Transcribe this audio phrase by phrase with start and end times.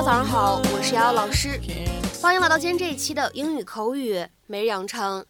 [0.00, 1.60] 早上好，我是瑶瑶老师，
[2.22, 5.26] 欢迎来到今天这一期的英语口语每日养成。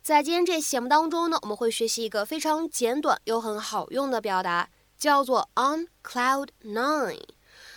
[0.00, 7.20] 在今天这期节目当中呢，我们会学习一个非常简短又很好用的表达，叫做 on cloud nine。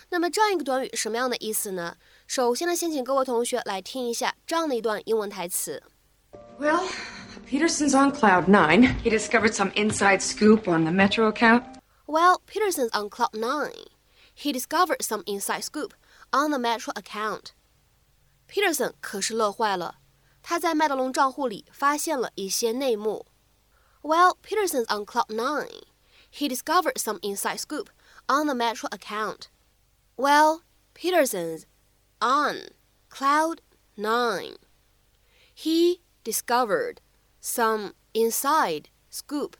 [0.08, 1.94] 那么这样一个短语什么样的意思呢？
[2.26, 5.82] 首先呢，先请各位同学来听一下这样的一段英文台词。
[6.58, 6.86] Well,
[7.46, 8.94] Peterson's on cloud nine.
[9.04, 11.64] He discovered some inside scoop on the Metro account.
[12.06, 13.88] Well, Peterson's on cloud nine.
[14.34, 15.90] He discovered some inside scoop
[16.31, 17.53] on the Metro account.
[18.47, 19.99] Peterson 可是乐坏了，
[20.41, 23.25] 他在麦德龙账户里发现了一些内幕。
[24.01, 25.83] Well, Peterson's on cloud nine.
[26.31, 27.87] He discovered some inside scoop
[28.27, 29.47] on the Metro account.
[30.15, 30.61] Well,
[30.93, 31.63] Peterson's
[32.19, 32.69] on
[33.09, 33.61] cloud
[33.95, 34.57] nine.
[35.55, 36.97] He discovered
[37.41, 39.55] some inside scoop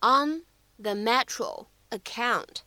[0.00, 0.44] on
[0.78, 2.62] the Metro account.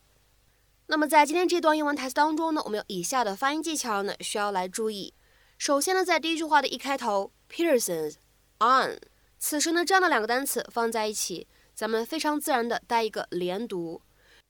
[0.87, 5.15] 那么在今天这段英文台词当中呢，我们有以下的发音技巧呢，需要来注意。
[5.57, 8.17] 首先呢，在第一句话的一开头，Peterson's
[8.59, 8.99] on，
[9.39, 14.03] 此时呢，这样的两个单词放在一起，咱们非常自然的带一个连读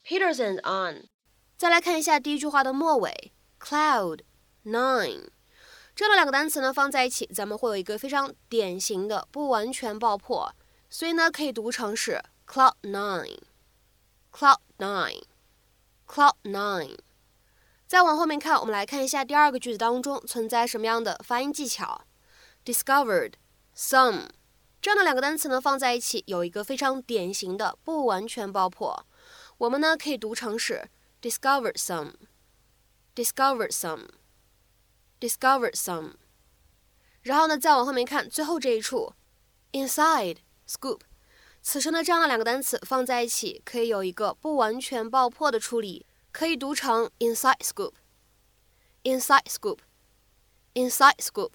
[0.05, 1.09] ，Peterson's on。
[1.57, 4.21] 再来看一下第一句话的末尾，cloud
[4.65, 5.29] nine，
[5.95, 10.53] 这样的两个单词呢放在一起，咱们会有一个非常典型的不完全爆破，
[10.91, 15.23] 所以呢可以读成是 cloud nine，cloud nine
[16.15, 16.97] Cloud nine。
[17.89, 22.05] 再往后面看，我们来看一下第二个句子当中存在什么样的发音技巧
[22.65, 23.33] ，discovered
[23.77, 24.29] some
[24.81, 29.05] 这样的两个单词呢放在一起，有一个非常典型的不完全爆破，
[29.59, 30.89] 我们呢可以读成是。
[31.20, 36.12] discovered some，discover some，discover some。
[37.23, 39.15] 然后呢，再往后面看，最后这一处
[39.73, 40.36] ，inside
[40.69, 41.01] scoop，
[41.67, 51.52] 此时的，这样的两个单词放在一起，可以有一个不完全爆破的处理，可以读成 inside scoop，inside scoop，inside scoop。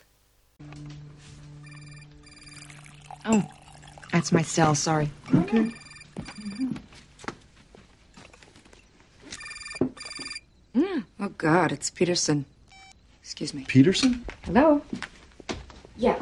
[3.24, 3.44] Oh,
[4.12, 4.74] that's my cell.
[4.74, 5.12] Sorry.
[5.31, 5.72] Okay.
[11.22, 12.46] Oh, God, it's Peterson.
[13.22, 13.64] Excuse me.
[13.68, 14.26] Peterson?
[14.44, 14.81] Hello?
[15.96, 16.18] Yeah.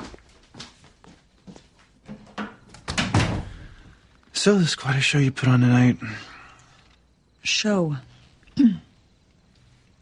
[4.48, 5.98] So, this is quite a show you put on tonight.
[7.44, 7.98] Show.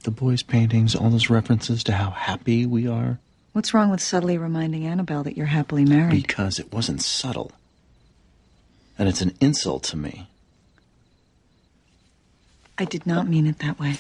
[0.03, 3.17] The boys' paintings, all those references to how happy we are.
[3.53, 6.11] What's wrong with subtly reminding Annabelle that you're happily married?
[6.11, 7.53] Because it wasn't subtle.
[8.99, 10.27] And it's an insult to me.
[12.77, 13.95] I did not mean it that way.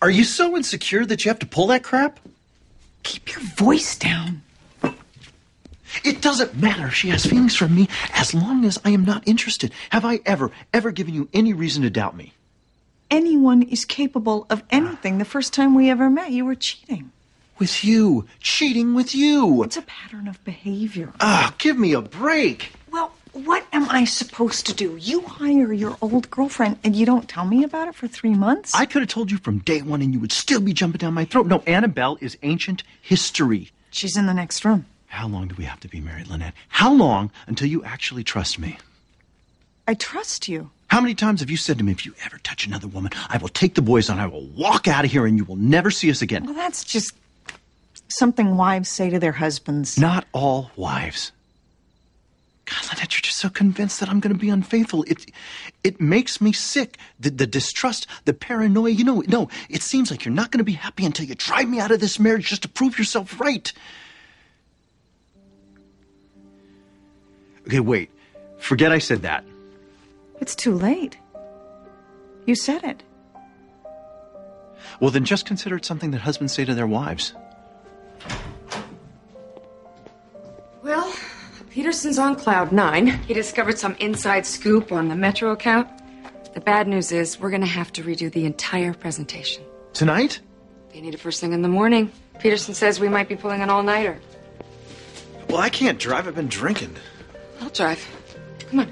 [0.00, 2.18] Are you so insecure that you have to pull that crap?
[3.02, 4.40] Keep your voice down.
[6.04, 9.26] It doesn't matter if she has feelings for me as long as I am not
[9.26, 9.72] interested.
[9.90, 12.32] Have I ever, ever given you any reason to doubt me?
[13.10, 15.18] Anyone is capable of anything.
[15.18, 17.10] The first time we ever met, you were cheating.
[17.58, 18.26] With you.
[18.40, 19.62] Cheating with you.
[19.62, 21.12] It's a pattern of behavior.
[21.20, 22.72] Ah, give me a break.
[22.92, 24.96] Well, what am I supposed to do?
[25.00, 28.74] You hire your old girlfriend and you don't tell me about it for three months?
[28.74, 31.14] I could have told you from day one and you would still be jumping down
[31.14, 31.46] my throat.
[31.46, 33.70] No, Annabelle is ancient history.
[33.90, 34.86] She's in the next room.
[35.08, 36.54] How long do we have to be married, Lynette?
[36.68, 38.78] How long until you actually trust me?
[39.86, 40.70] I trust you.
[40.88, 43.38] How many times have you said to me, if you ever touch another woman, I
[43.38, 45.90] will take the boys and I will walk out of here and you will never
[45.90, 46.44] see us again?
[46.44, 47.12] Well, that's just
[48.08, 49.98] something wives say to their husbands.
[49.98, 51.32] Not all wives.
[52.66, 55.04] God, Lynette, you're just so convinced that I'm going to be unfaithful.
[55.04, 55.30] It,
[55.84, 56.98] it makes me sick.
[57.18, 58.90] The, the distrust, the paranoia.
[58.90, 61.68] You know, no, it seems like you're not going to be happy until you drive
[61.68, 63.72] me out of this marriage just to prove yourself right.
[67.68, 68.10] Okay, wait.
[68.58, 69.44] Forget I said that.
[70.40, 71.18] It's too late.
[72.46, 73.02] You said it.
[75.00, 77.34] Well, then just consider it something that husbands say to their wives.
[80.82, 81.12] Well,
[81.70, 83.06] Peterson's on cloud nine.
[83.06, 85.88] He discovered some inside scoop on the Metro account.
[86.54, 89.62] The bad news is we're going to have to redo the entire presentation.
[89.92, 90.40] Tonight?
[90.92, 92.10] They need it first thing in the morning.
[92.38, 94.18] Peterson says we might be pulling an all nighter.
[95.50, 96.26] Well, I can't drive.
[96.26, 96.96] I've been drinking.
[97.60, 98.00] I'll drive.
[98.70, 98.88] Come on.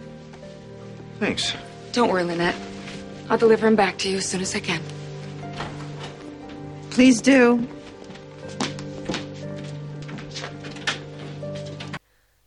[1.18, 1.54] Thanks.
[1.92, 2.56] Don't worry, Lynette.
[3.28, 4.80] I'll deliver him back to you as soon as I can.
[6.90, 7.60] Please do.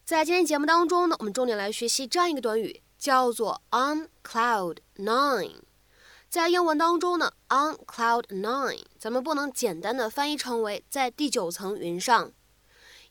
[0.06, 5.62] 在今天节目当中呢，我们重点来学习这样一个短语，叫做 on cloud nine。
[6.30, 12.32] 在英文当中呢，on cloud nine，咱们不能简单的翻译成为在第九层云上。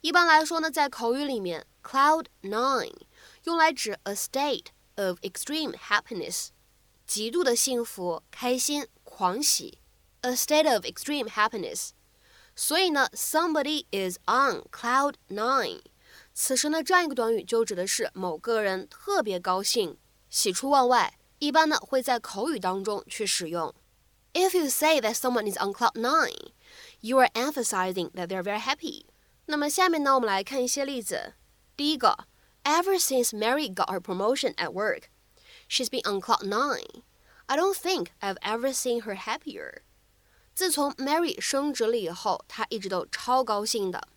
[0.01, 2.94] 一般来说呢，在口语里面 ，cloud nine
[3.44, 4.66] 用来指 a state
[4.96, 6.48] of extreme happiness，
[7.06, 9.78] 极度的幸福、开心、狂喜，
[10.22, 11.90] a state of extreme happiness。
[12.56, 15.82] 所以呢，somebody is on cloud nine。
[16.32, 21.18] 此时呢，这样一个短语就指的是某个人特别高兴、喜出望外。
[21.40, 23.74] 一般呢会在口语当中去使用。
[24.32, 26.52] If you say that someone is on cloud nine,
[27.00, 29.04] you are emphasizing that they're very happy。
[29.46, 31.34] 那么下面呢，我们来看一些例子。
[31.78, 32.26] 第一个，
[32.64, 35.04] Ever since Mary got her promotion at work,
[35.68, 37.02] she's been on cloud nine.
[37.46, 39.82] I don't think I've ever seen her happier.
[40.54, 44.08] 自从 Mary 升职了以后，她一直都超高兴的。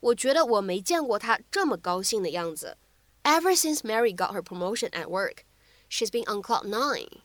[0.00, 2.76] 我觉得我没见过她这么高兴的样子。
[3.22, 5.44] Ever since Mary got her promotion at work,
[5.88, 7.22] she's been on cloud nine.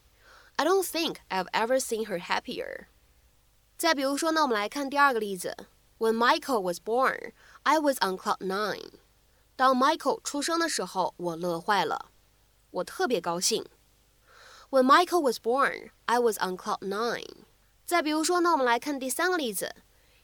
[0.55, 2.85] I don't think I've ever seen her happier.
[3.77, 5.55] 再比如说呢，我们来看第二个例子。
[5.99, 8.99] When Michael was born, I was on cloud nine.
[9.55, 12.11] 当 Michael 出生的时候，我乐坏了，
[12.71, 13.65] 我特别高兴。
[14.69, 17.45] When Michael was born, I was on cloud nine.
[17.85, 19.75] 再比如说呢，我们来看第三个例子。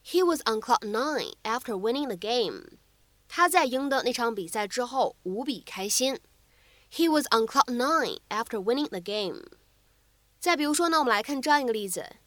[0.06, 2.78] He was on cloud nine after winning the game.
[3.28, 6.20] 他在赢得那场比赛之后无比开心。
[6.92, 9.44] He was on cloud nine after winning the game.
[10.40, 12.18] 再比如说呢，我们来看这样一个例子：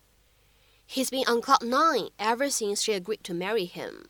[0.89, 4.09] He's been on cloud nine ever since she agreed to marry him.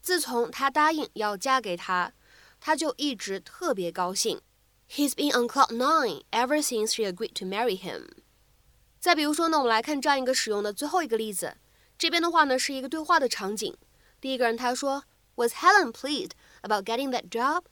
[0.00, 2.14] 自从他答应要嫁给他，
[2.59, 4.41] 他就一直特别高兴。
[4.89, 8.09] He's been on cloud nine ever since she agreed to marry him.
[8.99, 11.57] 再比如说呢，我们来看这样一个使用的最后一个例子。
[11.97, 13.77] 这边的话呢是一个对话的场景。
[14.21, 15.03] 第一个人他说
[15.35, 17.63] ：“Was Helen pleased about getting that job？”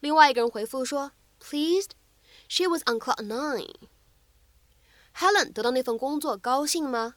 [0.00, 1.90] 另外一个人回复说：“Pleased?
[2.48, 3.74] She was on cloud nine.”
[5.14, 7.16] Helen 得到那份工作高兴吗？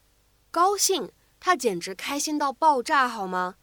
[0.51, 3.55] 高兴，她简直开心到爆炸，好吗？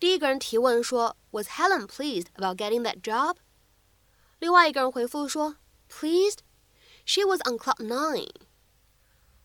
[0.00, 3.36] 第一个人提问说：“Was Helen pleased about getting that job？”
[4.38, 5.56] 另外一个人回复说
[5.90, 6.38] ：“Pleased?
[7.04, 8.30] She was on cloud nine.”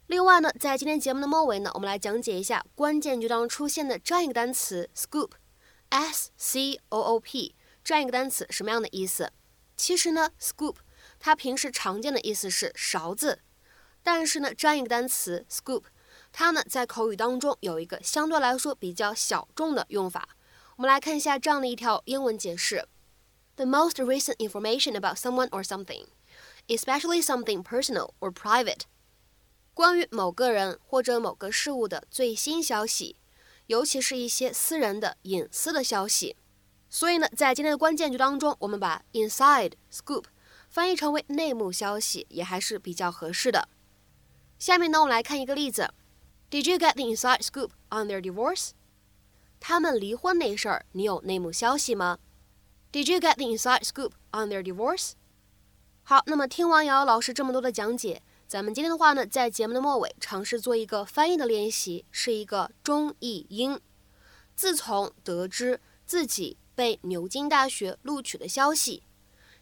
[0.07, 9.31] 另外呢，在今天节目的末尾呢，我们来讲解一下关键句当中出现的这样一个单词 “scoop”，s c o o p，这样一个单词什么样的意思？
[9.75, 10.75] 其实呢，scoop
[11.19, 13.39] 它平时常见的意思是勺子，
[14.03, 15.83] 但是呢，这样一个单词 “scoop”，
[16.31, 20.27] 它呢在口语当中有一个相对来说比较小众的用法。
[20.75, 22.87] 我们来看一下这样的一条英文解释
[23.57, 26.07] ：The most recent information about someone or something,
[26.67, 28.81] especially something personal or private.
[29.75, 33.17] 关于某个人或者某个事物的最新消息，
[33.67, 36.37] 尤其是一些私人的隐私的消息。
[36.89, 40.25] 所以呢，在今天的关键句当中，我们把 inside scoop
[40.69, 43.69] 翻译成为内幕消息，也还是比较合适的。
[44.57, 45.93] 下面呢，我们来看一个例子
[46.49, 48.71] ：Did you get the inside scoop on their divorce？
[49.65, 52.19] 他们离婚那事儿，你有内幕消息吗
[52.91, 55.13] ？Did you get the inside scoop on their divorce？
[56.03, 58.21] 好，那么听完瑶瑶老师这么多的讲解。
[58.45, 63.79] 咱们今天的话呢，在节目的末尾尝试做一个翻译的练习，是一个中译英。
[64.53, 69.03] 自从得知自己被牛津大学录取的消息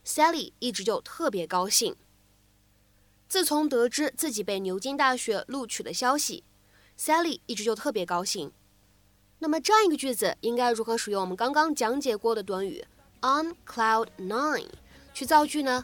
[0.04, 1.96] ，Sally 一直就特别高兴。
[3.30, 6.44] 自从得知自己被牛津大学录取的消息
[6.98, 8.52] ，Sally 一直就特别高兴。
[9.44, 12.86] 那么这样一个句子应该如何使用我们刚刚讲解过的短语
[13.22, 14.68] on cloud nine
[15.16, 15.84] 去造句呢？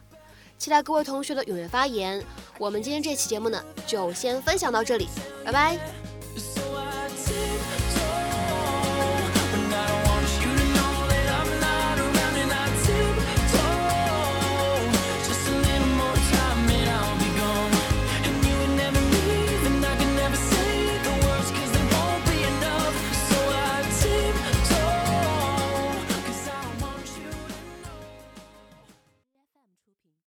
[0.59, 2.23] 期待各位同学的踊跃发言。
[2.59, 5.07] 我们今天这期节目呢，就先分享到这里，
[5.43, 6.06] 拜拜。